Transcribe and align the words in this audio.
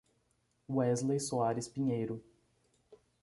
Wesley 0.67 1.17
Soares 1.19 1.67
Pinheiro 1.71 2.23